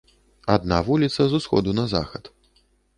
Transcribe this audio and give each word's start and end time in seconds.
Адна 0.53 0.79
вуліца 0.89 1.21
з 1.29 1.33
усходу 1.43 1.77
на 1.81 1.89
захад. 1.95 2.23